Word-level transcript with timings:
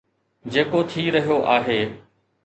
جيڪو 0.53 0.79
ٿي 0.93 1.03
رهيو 1.15 1.37
آهي 1.57 1.79